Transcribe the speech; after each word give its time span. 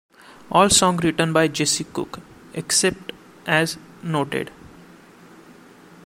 All 0.51 0.67
songs 0.71 1.03
written 1.03 1.31
by 1.31 1.47
Jesse 1.47 1.83
Cook 1.83 2.21
except 2.55 3.11
as 3.45 3.77
noted. 4.01 4.49